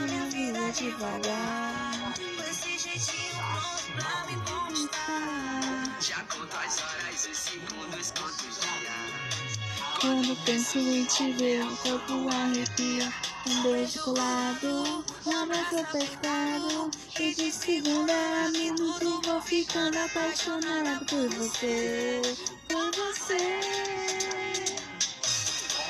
[0.00, 2.14] minha vida devagar.
[2.50, 3.32] Esse jeitinho
[3.96, 5.96] pra me conquistar.
[6.00, 9.58] Já conto as horas, os segundos, quantos dias.
[10.00, 13.12] Quando penso em te ver, o corpo arrepia.
[13.46, 16.90] Um beijo colado, um abraço apertado.
[17.20, 22.20] E de segunda a minuto vou ficando apaixonado por você,
[22.68, 23.60] por você.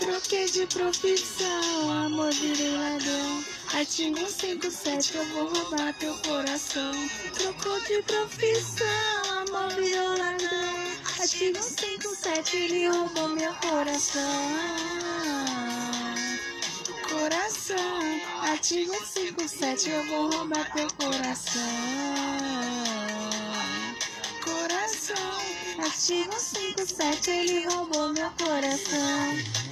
[0.00, 2.32] Troquei de profissão, amor
[3.72, 6.92] Artigo 157, eu vou roubar teu coração.
[7.34, 8.86] Trocou de profissão,
[9.38, 10.90] amor virou ladrão.
[11.20, 14.22] Artigo 157, ele roubou meu coração.
[17.08, 21.62] Coração, artigo 57, eu vou roubar teu coração.
[24.44, 25.40] Coração,
[25.78, 29.70] artigo 57, ele roubou meu coração.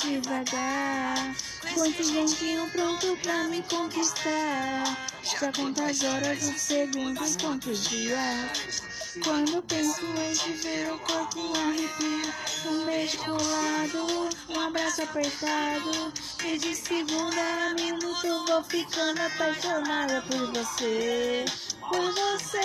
[0.00, 1.34] Devagar.
[1.74, 4.84] Quanto jeitinho pronto pra me conquistar.
[5.22, 8.82] Já quantas horas, os segundos, quantos dias.
[9.22, 12.34] Quando penso em te ver, o corpo arrepia.
[12.66, 16.12] Um beijo colado, um abraço apertado.
[16.44, 21.44] E de segunda a minuto vou ficando apaixonada por você.
[21.88, 22.60] Por você.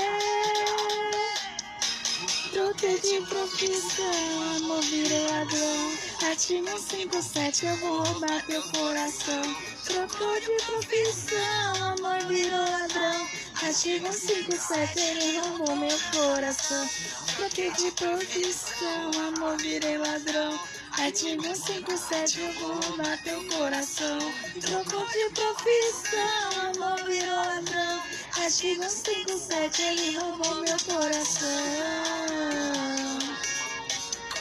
[2.54, 6.15] Troquei de profissão, amor virei ladrão.
[6.28, 9.42] Artigo 57, eu vou roubar teu coração.
[9.86, 13.28] Trocou de profissão, amor virou ladrão.
[13.62, 16.90] Artigo 57, ele roubou meu coração.
[17.36, 20.60] Troquei de profissão, amor virei ladrão.
[20.98, 24.18] Artigo 57, eu vou roubar teu coração.
[24.62, 28.02] Trocou de profissão, amor virou ladrão.
[28.42, 31.95] Artigo 57, ele roubou meu coração.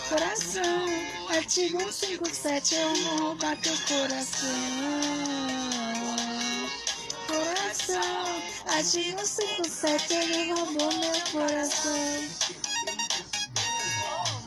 [0.08, 0.86] Coração,
[1.30, 4.48] artigo 57, eu vou roubar teu coração.
[7.26, 11.92] Coração, artigo 57, ele roubou meu coração.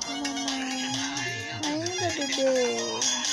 [0.07, 0.91] Mamãe,
[1.65, 3.26] ainda bebê.